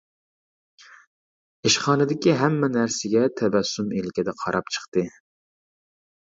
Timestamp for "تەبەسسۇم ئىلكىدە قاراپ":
3.43-4.77